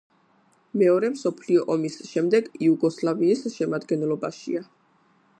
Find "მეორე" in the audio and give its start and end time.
0.81-1.09